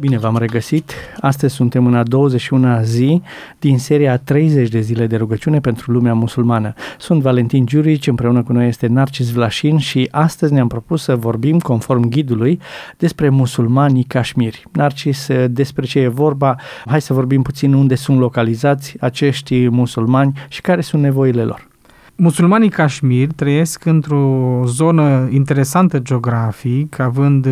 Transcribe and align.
Bine 0.00 0.18
v-am 0.18 0.36
regăsit! 0.36 0.92
Astăzi 1.20 1.54
suntem 1.54 1.86
în 1.86 1.94
a 1.94 2.02
21-a 2.02 2.82
zi 2.82 3.22
din 3.58 3.78
seria 3.78 4.16
30 4.16 4.68
de 4.68 4.80
zile 4.80 5.06
de 5.06 5.16
rugăciune 5.16 5.60
pentru 5.60 5.92
lumea 5.92 6.14
musulmană. 6.14 6.72
Sunt 6.98 7.22
Valentin 7.22 7.66
Giurici, 7.66 8.06
împreună 8.06 8.42
cu 8.42 8.52
noi 8.52 8.68
este 8.68 8.86
Narcis 8.86 9.30
Vlașin 9.30 9.78
și 9.78 10.08
astăzi 10.10 10.52
ne-am 10.52 10.68
propus 10.68 11.02
să 11.02 11.16
vorbim, 11.16 11.58
conform 11.58 12.08
ghidului, 12.08 12.60
despre 12.98 13.28
musulmanii 13.28 14.04
cașmiri. 14.04 14.64
Narcis, 14.72 15.28
despre 15.46 15.86
ce 15.86 15.98
e 15.98 16.08
vorba? 16.08 16.56
Hai 16.86 17.00
să 17.00 17.12
vorbim 17.12 17.42
puțin 17.42 17.72
unde 17.72 17.94
sunt 17.94 18.18
localizați 18.18 18.96
acești 19.00 19.68
musulmani 19.68 20.32
și 20.48 20.60
care 20.60 20.80
sunt 20.80 21.02
nevoile 21.02 21.42
lor. 21.42 21.68
Musulmanii 22.16 22.70
cașmiri 22.70 23.34
trăiesc 23.34 23.84
într-o 23.84 24.62
zonă 24.66 25.28
interesantă 25.30 25.98
geografic, 25.98 26.98
având 26.98 27.48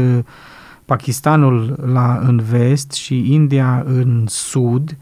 Pakistanul 0.84 1.84
la, 1.92 2.20
în 2.26 2.42
vest 2.50 2.92
și 2.92 3.32
India 3.32 3.84
în 3.86 4.24
sud 4.26 4.96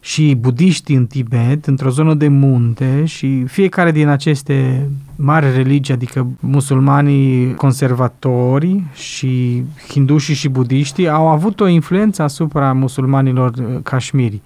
și 0.00 0.34
budiștii 0.34 0.96
în 0.96 1.06
Tibet, 1.06 1.66
într-o 1.66 1.90
zonă 1.90 2.14
de 2.14 2.28
munte 2.28 3.04
și 3.04 3.44
fiecare 3.44 3.92
din 3.92 4.08
aceste 4.08 4.88
mari 5.16 5.52
religii, 5.52 5.94
adică 5.94 6.26
musulmanii 6.40 7.54
conservatori 7.54 8.82
și 8.92 9.62
hindușii 9.88 10.34
și 10.34 10.48
budiștii, 10.48 11.08
au 11.08 11.28
avut 11.28 11.60
o 11.60 11.66
influență 11.66 12.22
asupra 12.22 12.72
musulmanilor 12.72 13.80
cașmiri. 13.82 14.40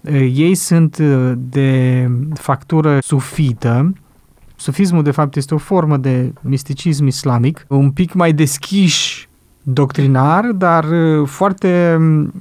Uh, 0.00 0.12
uh, 0.12 0.32
ei 0.34 0.54
sunt 0.54 0.98
uh, 1.00 1.32
de 1.36 2.08
factură 2.34 2.98
sufită, 3.02 3.92
Sufismul, 4.56 5.02
de 5.02 5.10
fapt, 5.10 5.36
este 5.36 5.54
o 5.54 5.58
formă 5.58 5.96
de 5.96 6.32
misticism 6.40 7.06
islamic, 7.06 7.64
un 7.68 7.90
pic 7.90 8.12
mai 8.12 8.32
deschiși 8.32 9.28
doctrinar, 9.62 10.44
dar 10.44 10.84
uh, 10.84 11.28
foarte 11.28 11.96
um, 11.98 12.32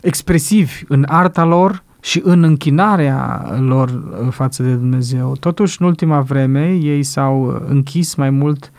expresivi 0.00 0.82
în 0.88 1.04
arta 1.08 1.44
lor 1.44 1.82
și 2.00 2.20
în 2.24 2.42
închinarea 2.42 3.46
lor 3.60 3.88
uh, 3.88 4.28
față 4.30 4.62
de 4.62 4.72
Dumnezeu. 4.72 5.36
Totuși, 5.40 5.76
în 5.80 5.86
ultima 5.86 6.20
vreme, 6.20 6.72
ei 6.72 7.02
s-au 7.02 7.62
închis 7.68 8.14
mai 8.14 8.30
mult 8.30 8.72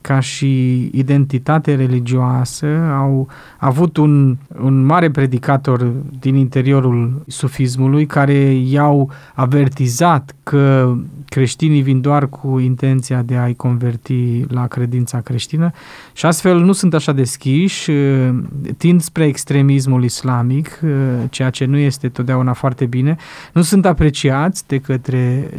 ca 0.00 0.20
și 0.20 0.82
identitate 0.92 1.74
religioasă, 1.74 2.66
au 2.98 3.28
avut 3.58 3.96
un, 3.96 4.36
un 4.62 4.84
mare 4.84 5.10
predicator 5.10 5.92
din 6.20 6.34
interiorul 6.34 7.22
sufismului 7.26 8.06
care 8.06 8.52
i-au 8.52 9.10
avertizat 9.34 10.34
că 10.42 10.94
creștinii 11.24 11.82
vin 11.82 12.00
doar 12.00 12.28
cu 12.28 12.58
intenția 12.58 13.22
de 13.22 13.36
a-i 13.36 13.54
converti 13.54 14.44
la 14.48 14.66
credința 14.66 15.20
creștină 15.20 15.70
și 16.12 16.26
astfel 16.26 16.58
nu 16.58 16.72
sunt 16.72 16.94
așa 16.94 17.12
deschiși, 17.12 17.90
tind 18.76 19.00
spre 19.00 19.26
extremismul 19.26 20.04
islamic, 20.04 20.80
ceea 21.30 21.50
ce 21.50 21.64
nu 21.64 21.76
este 21.76 22.08
totdeauna 22.08 22.52
foarte 22.52 22.86
bine, 22.86 23.16
nu 23.52 23.62
sunt 23.62 23.86
apreciați 23.86 24.66
de 24.66 24.78
către 24.78 25.50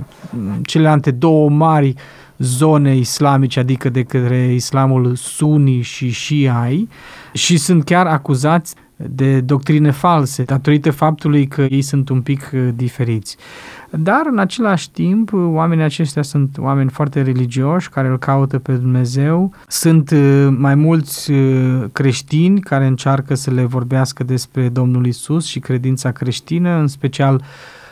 celelalte 0.64 1.12
două 1.12 1.50
mari 1.50 1.96
zone 2.40 2.96
islamice, 2.96 3.60
adică 3.60 3.90
de 3.90 4.04
către 4.04 4.54
islamul 4.54 5.16
suni 5.16 5.82
și 5.82 6.12
shiai 6.12 6.88
și 7.34 7.58
sunt 7.58 7.84
chiar 7.84 8.06
acuzați 8.06 8.76
de 8.96 9.42
doctrine 9.42 9.92
false, 9.92 10.44
datorită 10.44 10.92
faptului 10.92 11.48
că 11.48 11.62
ei 11.62 11.82
sunt 11.82 12.10
un 12.10 12.22
pic 12.22 12.52
uh, 12.54 12.70
diferiți. 12.76 13.38
Dar, 13.90 14.22
în 14.32 14.38
același 14.38 14.92
timp, 14.92 15.30
oamenii 15.34 15.84
aceștia 15.84 16.22
sunt 16.22 16.58
oameni 16.58 16.90
foarte 16.90 17.22
religioși, 17.22 17.90
care 17.90 18.08
îl 18.08 18.18
caută 18.18 18.60
pe 18.60 18.72
Dumnezeu. 18.72 19.54
Sunt 19.68 20.12
uh, 20.12 20.48
mai 20.58 20.76
mulți 20.76 21.32
uh, 21.32 21.84
creștini 21.92 22.60
care 22.60 22.86
încearcă 22.86 23.36
să 23.36 23.52
le 23.52 23.66
vorbească 23.66 24.24
despre 24.24 24.70
Domnul 24.70 25.06
Isus 25.06 25.46
și 25.46 25.60
credința 25.60 26.12
creștină, 26.12 26.80
în 26.80 26.88
special 26.88 27.44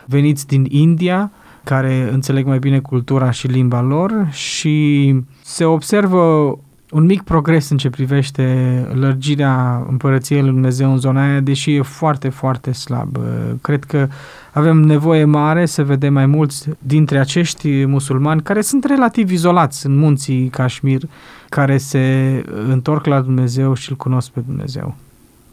veniți 0.06 0.48
din 0.48 0.66
India, 0.70 1.32
care 1.68 2.10
înțeleg 2.12 2.46
mai 2.46 2.60
bine 2.60 2.80
cultura 2.80 3.32
și 3.32 3.48
limba 3.48 3.82
lor 3.82 4.28
și 4.32 5.16
se 5.44 5.66
observă 5.66 6.58
un 6.92 7.06
mic 7.06 7.22
progres 7.22 7.70
în 7.70 7.78
ce 7.78 7.90
privește 7.90 8.46
lărgirea 8.94 9.86
împărăției 9.90 10.42
lui 10.42 10.52
Dumnezeu 10.52 10.92
în 10.92 10.98
zona 10.98 11.30
aia, 11.30 11.40
deși 11.40 11.76
e 11.76 11.82
foarte, 11.82 12.30
foarte 12.30 12.72
slab. 12.72 13.18
Cred 13.62 13.84
că 13.84 14.08
avem 14.54 14.78
nevoie 14.78 15.26
mare 15.26 15.66
să 15.66 15.84
vedem 15.84 16.14
mai 16.14 16.26
mulți 16.26 16.70
dintre 16.80 17.20
acești 17.20 17.86
musulmani 17.86 18.42
care 18.42 18.62
sunt 18.62 18.84
relativ 18.84 19.32
izolați 19.32 19.86
în 19.86 19.98
munții 19.98 20.48
Kashmir, 20.48 21.02
care 21.50 21.78
se 21.78 22.44
întorc 22.68 23.06
la 23.06 23.22
Dumnezeu 23.22 23.74
și 23.74 23.90
îl 23.90 23.96
cunosc 23.96 24.30
pe 24.30 24.40
Dumnezeu. 24.46 24.96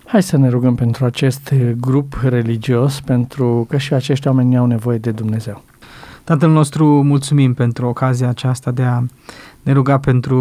Hai 0.05 0.23
să 0.23 0.37
ne 0.37 0.49
rugăm 0.49 0.75
pentru 0.75 1.05
acest 1.05 1.55
grup 1.81 2.19
religios, 2.23 3.01
pentru 3.01 3.67
că 3.69 3.77
și 3.77 3.95
acești 3.95 4.27
oameni 4.27 4.57
au 4.57 4.67
nevoie 4.67 4.99
de 4.99 5.11
Dumnezeu. 5.11 5.63
Tatăl 6.25 6.51
nostru, 6.51 6.87
mulțumim 6.87 7.55
pentru 7.55 7.87
ocazia 7.87 8.29
aceasta 8.29 8.71
de 8.71 8.83
a 8.83 9.03
ne 9.63 9.73
ruga 9.73 9.99
pentru 9.99 10.39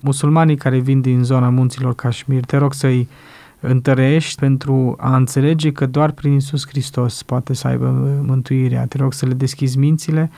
musulmanii 0.00 0.56
care 0.56 0.78
vin 0.78 1.00
din 1.00 1.22
zona 1.22 1.48
munților 1.48 1.94
Kashmir. 1.94 2.44
Te 2.44 2.56
rog 2.56 2.74
să-i 2.74 3.08
întărești 3.60 4.40
pentru 4.40 4.96
a 4.98 5.16
înțelege 5.16 5.72
că 5.72 5.86
doar 5.86 6.10
prin 6.10 6.32
Isus 6.32 6.66
Hristos 6.66 7.22
poate 7.22 7.54
să 7.54 7.66
aibă 7.66 8.18
mântuirea. 8.26 8.86
Te 8.86 8.96
rog 8.96 9.12
să 9.12 9.26
le 9.26 9.34
deschizi 9.34 9.78
mințile, 9.78 10.30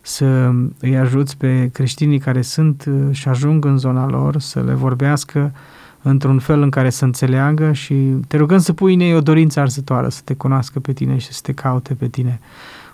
să 0.00 0.50
îi 0.80 0.96
ajuți 0.96 1.36
pe 1.36 1.70
creștinii 1.72 2.18
care 2.18 2.42
sunt 2.42 2.88
și 3.10 3.28
ajung 3.28 3.64
în 3.64 3.78
zona 3.78 4.06
lor, 4.06 4.40
să 4.40 4.60
le 4.60 4.72
vorbească 4.72 5.52
într-un 6.02 6.38
fel 6.38 6.62
în 6.62 6.70
care 6.70 6.90
să 6.90 7.04
înțeleagă 7.04 7.72
și 7.72 7.94
te 8.28 8.36
rugăm 8.36 8.58
să 8.58 8.72
pui 8.72 8.94
în 8.94 9.00
ei 9.00 9.14
o 9.14 9.20
dorință 9.20 9.60
arzătoare, 9.60 10.08
să 10.08 10.20
te 10.24 10.34
cunoască 10.34 10.80
pe 10.80 10.92
tine 10.92 11.18
și 11.18 11.32
să 11.32 11.40
te 11.42 11.52
caute 11.52 11.94
pe 11.94 12.08
tine. 12.08 12.40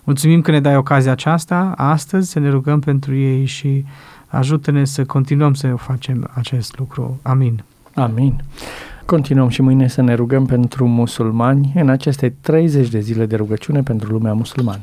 Mulțumim 0.05 0.41
că 0.41 0.51
ne 0.51 0.61
dai 0.61 0.77
ocazia 0.77 1.13
aceasta 1.13 1.73
astăzi 1.77 2.31
să 2.31 2.39
ne 2.39 2.49
rugăm 2.49 2.81
pentru 2.81 3.15
ei 3.15 3.45
și 3.45 3.85
ajută-ne 4.27 4.85
să 4.85 5.05
continuăm 5.05 5.55
să 5.55 5.75
facem 5.75 6.31
acest 6.35 6.79
lucru. 6.79 7.19
Amin. 7.23 7.63
Amin. 7.95 8.43
Continuăm 9.05 9.49
și 9.49 9.63
mâine 9.63 9.89
să 9.89 10.03
ne 10.03 10.15
rugăm 10.15 10.47
pentru 10.47 10.87
musulmani 10.87 11.73
în 11.75 11.89
aceste 11.89 12.35
30 12.41 12.89
de 12.89 13.01
zile 13.01 13.27
de 13.27 13.37
rugăciune 13.37 13.83
pentru 13.83 14.13
lumea 14.13 14.33
musulmană. 14.33 14.83